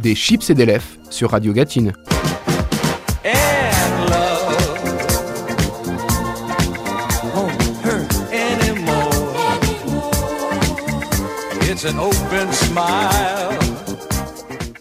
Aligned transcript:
des 0.00 0.14
chips 0.14 0.50
et 0.50 0.54
des 0.54 0.66
lèvres 0.66 0.86
sur 1.10 1.30
Radio 1.30 1.52
Gatine. 1.52 1.92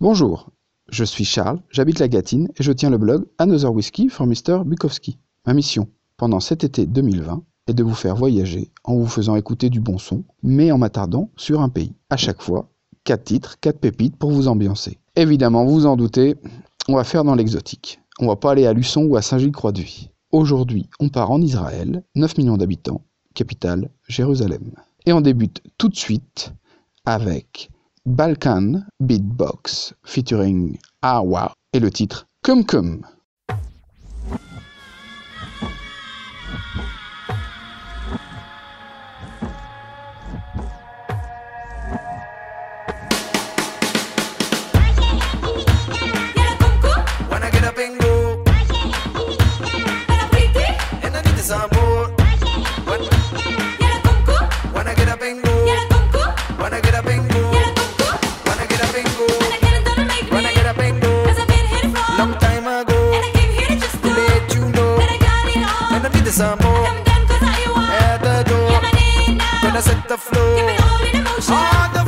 Bonjour, 0.00 0.50
je 0.90 1.04
suis 1.04 1.24
Charles, 1.24 1.60
j'habite 1.70 1.98
la 1.98 2.08
Gatine 2.08 2.48
et 2.58 2.62
je 2.62 2.72
tiens 2.72 2.90
le 2.90 2.98
blog 2.98 3.26
Another 3.38 3.72
Whiskey 3.72 4.08
for 4.08 4.26
Mr. 4.26 4.64
Bukowski. 4.64 5.18
Ma 5.46 5.54
mission, 5.54 5.88
pendant 6.16 6.40
cet 6.40 6.64
été 6.64 6.86
2020, 6.86 7.42
est 7.68 7.74
de 7.74 7.82
vous 7.82 7.94
faire 7.94 8.16
voyager 8.16 8.70
en 8.84 8.96
vous 8.96 9.06
faisant 9.06 9.36
écouter 9.36 9.70
du 9.70 9.80
bon 9.80 9.98
son, 9.98 10.24
mais 10.42 10.70
en 10.70 10.78
m'attardant 10.78 11.30
sur 11.36 11.60
un 11.60 11.68
pays. 11.68 11.94
À 12.10 12.16
chaque 12.16 12.42
fois, 12.42 12.70
4 13.06 13.22
titres, 13.22 13.56
4 13.60 13.78
pépites 13.78 14.16
pour 14.16 14.32
vous 14.32 14.48
ambiancer. 14.48 14.98
Évidemment, 15.14 15.64
vous 15.64 15.74
vous 15.74 15.86
en 15.86 15.96
doutez, 15.96 16.34
on 16.88 16.96
va 16.96 17.04
faire 17.04 17.22
dans 17.22 17.36
l'exotique. 17.36 18.00
On 18.18 18.24
ne 18.24 18.30
va 18.30 18.36
pas 18.36 18.50
aller 18.50 18.66
à 18.66 18.72
Luçon 18.72 19.04
ou 19.04 19.16
à 19.16 19.22
Saint-Gilles-Croix-de-Vie. 19.22 20.10
Aujourd'hui, 20.32 20.90
on 20.98 21.08
part 21.08 21.30
en 21.30 21.40
Israël, 21.40 22.02
9 22.16 22.36
millions 22.36 22.56
d'habitants, 22.56 23.02
capitale 23.34 23.90
Jérusalem. 24.08 24.72
Et 25.06 25.12
on 25.12 25.20
débute 25.20 25.62
tout 25.78 25.88
de 25.88 25.94
suite 25.94 26.52
avec 27.04 27.70
Balkan 28.06 28.82
Beatbox 28.98 29.94
featuring 30.02 30.76
Awa 31.00 31.52
et 31.72 31.78
le 31.78 31.90
titre 31.92 32.26
Cum 32.42 32.64
Cum. 32.64 33.06
flow. 70.36 70.56
All, 71.48 71.56
all 71.56 71.88
the 71.92 72.05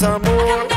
some 0.00 0.22
more. 0.22 0.69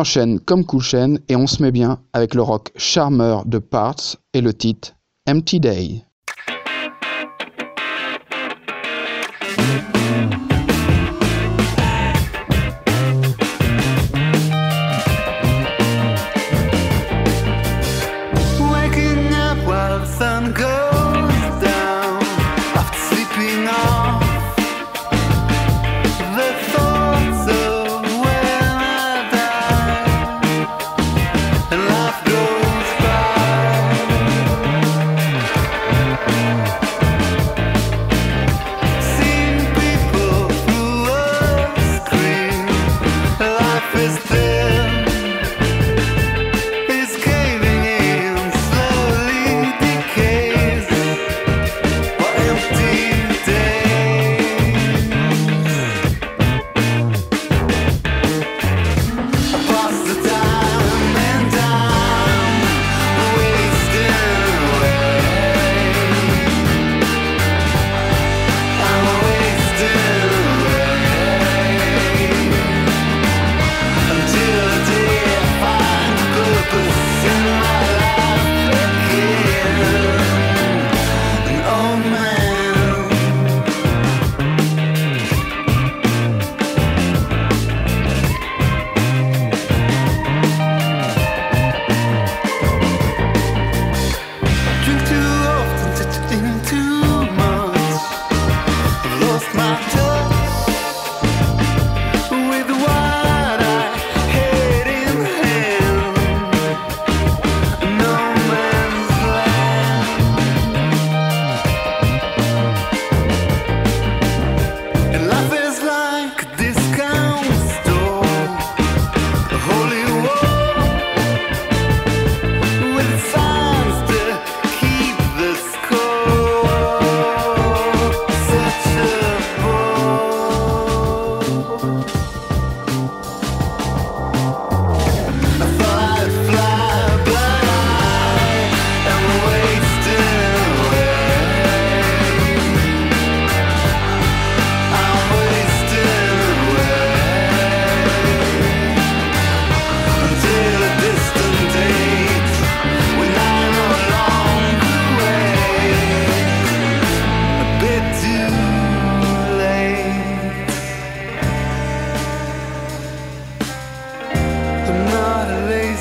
enchaîne 0.00 0.40
comme 0.40 0.64
Coolshen 0.64 1.18
et 1.28 1.36
on 1.36 1.46
se 1.46 1.62
met 1.62 1.70
bien 1.70 2.00
avec 2.14 2.34
le 2.34 2.40
rock 2.40 2.72
charmeur 2.74 3.44
de 3.44 3.58
Parts 3.58 4.16
et 4.32 4.40
le 4.40 4.54
titre 4.54 4.94
Empty 5.28 5.60
Day. 5.60 6.09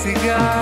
cigar. 0.09 0.58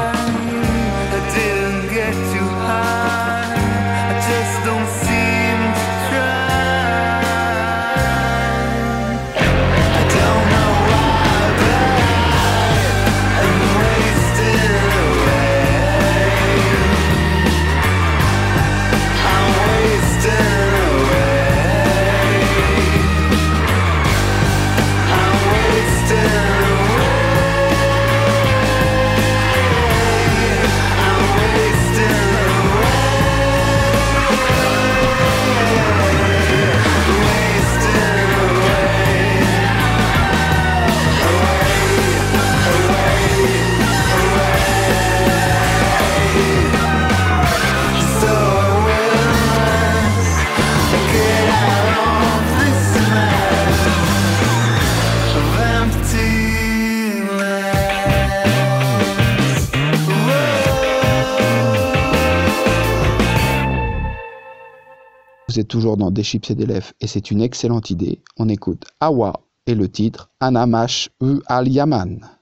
Toujours 65.64 65.98
dans 65.98 66.12
Des 66.12 66.24
chips 66.24 66.52
et 66.52 66.56
des 66.56 66.66
lèvres 66.66 66.92
et 67.02 67.08
c'est 67.08 67.32
une 67.32 67.42
excellente 67.42 67.90
idée. 67.90 68.22
On 68.38 68.50
écoute 68.50 68.86
Awa 69.00 69.34
et 69.66 69.76
le 69.76 69.90
titre 69.90 70.30
Anamash 70.40 71.10
U 71.22 71.40
Al 71.48 71.68
Yaman. 71.68 72.37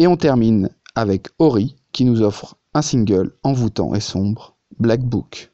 Et 0.00 0.06
on 0.06 0.16
termine 0.16 0.70
avec 0.94 1.28
Ori 1.38 1.76
qui 1.92 2.06
nous 2.06 2.22
offre 2.22 2.56
un 2.72 2.80
single 2.80 3.34
envoûtant 3.42 3.92
et 3.94 4.00
sombre, 4.00 4.56
Black 4.78 5.02
Book. 5.02 5.52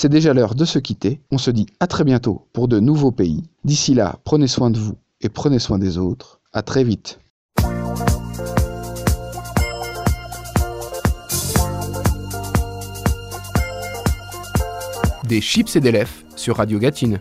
C'est 0.00 0.08
déjà 0.08 0.32
l'heure 0.32 0.54
de 0.54 0.64
se 0.64 0.78
quitter. 0.78 1.20
On 1.32 1.38
se 1.38 1.50
dit 1.50 1.66
à 1.80 1.88
très 1.88 2.04
bientôt 2.04 2.46
pour 2.52 2.68
de 2.68 2.78
nouveaux 2.78 3.10
pays. 3.10 3.42
D'ici 3.64 3.94
là, 3.94 4.20
prenez 4.22 4.46
soin 4.46 4.70
de 4.70 4.78
vous 4.78 4.94
et 5.20 5.28
prenez 5.28 5.58
soin 5.58 5.76
des 5.76 5.98
autres. 5.98 6.38
À 6.52 6.62
très 6.62 6.84
vite. 6.84 7.18
Des 15.24 15.40
chips 15.40 15.74
et 15.74 15.80
des 15.80 15.90
lèvres 15.90 16.14
sur 16.36 16.58
Radio 16.58 16.78
Gatine. 16.78 17.18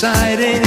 decided 0.00 0.59